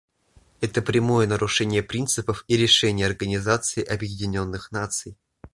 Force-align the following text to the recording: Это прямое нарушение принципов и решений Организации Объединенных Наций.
Это 0.61 0.81
прямое 0.81 1.27
нарушение 1.27 1.83
принципов 1.83 2.43
и 2.47 2.57
решений 2.57 3.03
Организации 3.03 3.83
Объединенных 3.85 4.71
Наций. 4.71 5.15